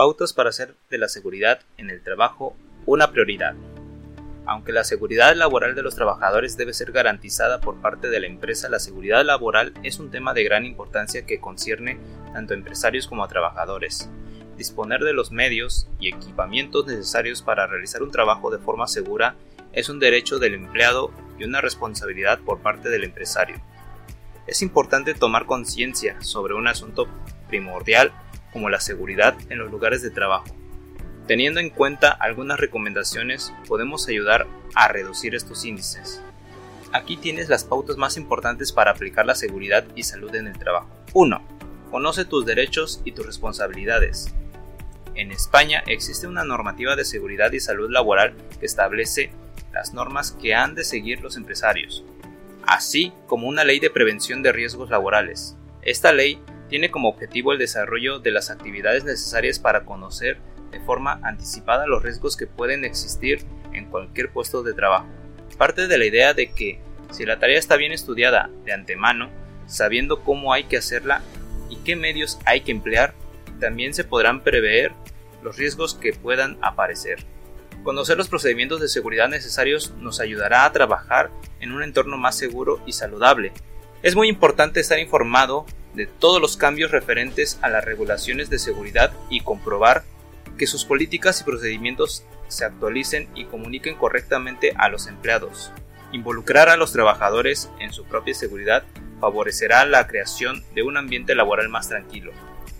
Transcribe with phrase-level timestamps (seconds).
[0.00, 2.56] Pautas para hacer de la seguridad en el trabajo
[2.86, 3.54] una prioridad.
[4.46, 8.70] Aunque la seguridad laboral de los trabajadores debe ser garantizada por parte de la empresa,
[8.70, 12.00] la seguridad laboral es un tema de gran importancia que concierne
[12.32, 14.08] tanto a empresarios como a trabajadores.
[14.56, 19.34] Disponer de los medios y equipamientos necesarios para realizar un trabajo de forma segura
[19.74, 23.60] es un derecho del empleado y una responsabilidad por parte del empresario.
[24.46, 27.06] Es importante tomar conciencia sobre un asunto
[27.50, 28.14] primordial
[28.52, 30.46] como la seguridad en los lugares de trabajo.
[31.26, 36.20] Teniendo en cuenta algunas recomendaciones, podemos ayudar a reducir estos índices.
[36.92, 40.88] Aquí tienes las pautas más importantes para aplicar la seguridad y salud en el trabajo.
[41.12, 41.40] 1.
[41.90, 44.34] Conoce tus derechos y tus responsabilidades.
[45.14, 49.30] En España existe una normativa de seguridad y salud laboral que establece
[49.72, 52.04] las normas que han de seguir los empresarios,
[52.66, 55.56] así como una ley de prevención de riesgos laborales.
[55.82, 60.38] Esta ley tiene como objetivo el desarrollo de las actividades necesarias para conocer
[60.70, 65.06] de forma anticipada los riesgos que pueden existir en cualquier puesto de trabajo.
[65.58, 69.28] Parte de la idea de que si la tarea está bien estudiada de antemano,
[69.66, 71.22] sabiendo cómo hay que hacerla
[71.68, 73.14] y qué medios hay que emplear,
[73.58, 74.92] también se podrán prever
[75.42, 77.18] los riesgos que puedan aparecer.
[77.82, 82.80] Conocer los procedimientos de seguridad necesarios nos ayudará a trabajar en un entorno más seguro
[82.86, 83.52] y saludable.
[84.02, 89.12] Es muy importante estar informado de todos los cambios referentes a las regulaciones de seguridad
[89.28, 90.04] y comprobar
[90.56, 95.72] que sus políticas y procedimientos se actualicen y comuniquen correctamente a los empleados.
[96.12, 98.84] Involucrar a los trabajadores en su propia seguridad
[99.20, 102.32] favorecerá la creación de un ambiente laboral más tranquilo.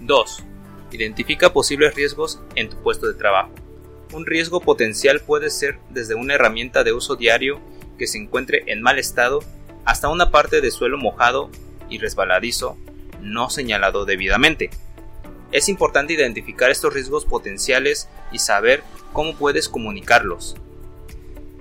[0.00, 0.44] 2.
[0.92, 3.52] Identifica posibles riesgos en tu puesto de trabajo.
[4.12, 7.60] Un riesgo potencial puede ser desde una herramienta de uso diario
[7.98, 9.40] que se encuentre en mal estado
[9.84, 11.50] hasta una parte de suelo mojado
[11.90, 12.78] y resbaladizo
[13.20, 14.70] no señalado debidamente.
[15.50, 20.56] Es importante identificar estos riesgos potenciales y saber cómo puedes comunicarlos.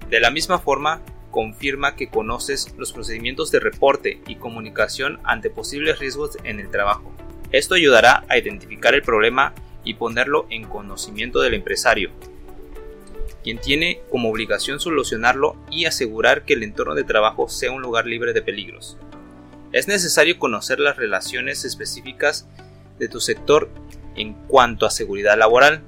[0.09, 5.99] De la misma forma, confirma que conoces los procedimientos de reporte y comunicación ante posibles
[5.99, 7.13] riesgos en el trabajo.
[7.51, 9.53] Esto ayudará a identificar el problema
[9.83, 12.11] y ponerlo en conocimiento del empresario,
[13.43, 18.05] quien tiene como obligación solucionarlo y asegurar que el entorno de trabajo sea un lugar
[18.05, 18.97] libre de peligros.
[19.71, 22.47] Es necesario conocer las relaciones específicas
[22.99, 23.69] de tu sector
[24.15, 25.81] en cuanto a seguridad laboral,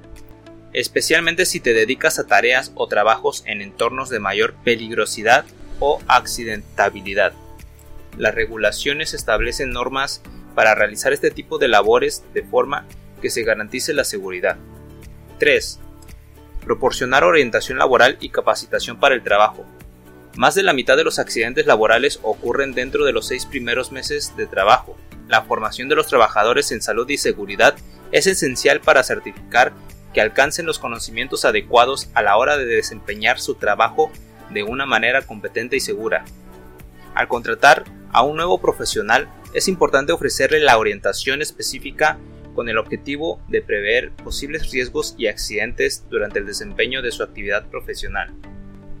[0.72, 5.44] especialmente si te dedicas a tareas o trabajos en entornos de mayor peligrosidad
[5.80, 7.32] o accidentabilidad.
[8.16, 10.22] Las regulaciones establecen normas
[10.54, 12.86] para realizar este tipo de labores de forma
[13.22, 14.56] que se garantice la seguridad.
[15.38, 15.80] 3.
[16.64, 19.64] Proporcionar orientación laboral y capacitación para el trabajo,
[20.40, 24.34] más de la mitad de los accidentes laborales ocurren dentro de los seis primeros meses
[24.38, 24.96] de trabajo.
[25.28, 27.74] La formación de los trabajadores en salud y seguridad
[28.10, 29.74] es esencial para certificar
[30.14, 34.10] que alcancen los conocimientos adecuados a la hora de desempeñar su trabajo
[34.48, 36.24] de una manera competente y segura.
[37.14, 42.16] Al contratar a un nuevo profesional, es importante ofrecerle la orientación específica
[42.54, 47.66] con el objetivo de prever posibles riesgos y accidentes durante el desempeño de su actividad
[47.66, 48.32] profesional.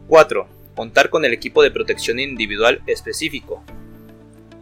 [0.06, 3.62] 4 contar con el equipo de protección individual específico.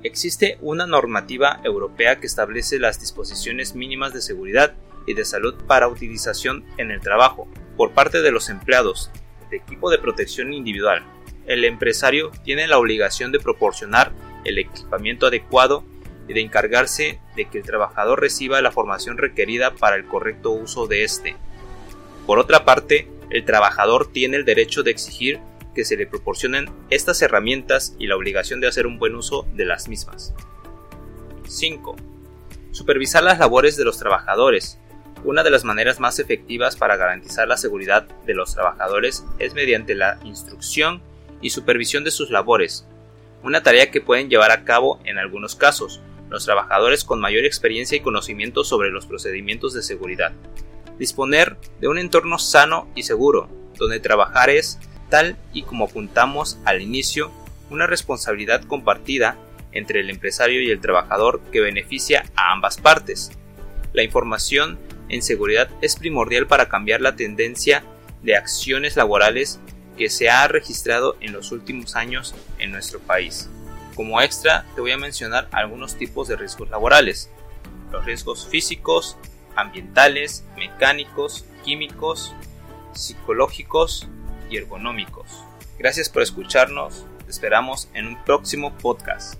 [0.02, 4.74] Existe una normativa europea que establece las disposiciones mínimas de seguridad
[5.06, 7.46] y de salud para utilización en el trabajo
[7.76, 9.12] por parte de los empleados
[9.48, 11.04] de equipo de protección individual.
[11.46, 14.10] El empresario tiene la obligación de proporcionar
[14.44, 15.84] el equipamiento adecuado
[16.26, 20.88] y de encargarse de que el trabajador reciba la formación requerida para el correcto uso
[20.88, 21.36] de éste.
[22.26, 25.38] Por otra parte, el trabajador tiene el derecho de exigir
[25.78, 29.64] que se le proporcionen estas herramientas y la obligación de hacer un buen uso de
[29.64, 30.34] las mismas.
[31.46, 31.94] 5.
[32.72, 34.80] Supervisar las labores de los trabajadores.
[35.22, 39.94] Una de las maneras más efectivas para garantizar la seguridad de los trabajadores es mediante
[39.94, 41.00] la instrucción
[41.40, 42.84] y supervisión de sus labores,
[43.44, 47.96] una tarea que pueden llevar a cabo en algunos casos los trabajadores con mayor experiencia
[47.96, 50.32] y conocimiento sobre los procedimientos de seguridad.
[50.98, 53.48] Disponer de un entorno sano y seguro,
[53.78, 57.30] donde trabajar es tal y como apuntamos al inicio,
[57.70, 59.36] una responsabilidad compartida
[59.72, 63.30] entre el empresario y el trabajador que beneficia a ambas partes.
[63.92, 64.78] La información
[65.08, 67.84] en seguridad es primordial para cambiar la tendencia
[68.22, 69.60] de acciones laborales
[69.96, 73.48] que se ha registrado en los últimos años en nuestro país.
[73.94, 77.30] Como extra te voy a mencionar algunos tipos de riesgos laborales.
[77.90, 79.16] Los riesgos físicos,
[79.56, 82.32] ambientales, mecánicos, químicos,
[82.92, 84.08] psicológicos,
[84.50, 85.44] y ergonómicos.
[85.78, 89.34] Gracias por escucharnos, te esperamos en un próximo podcast.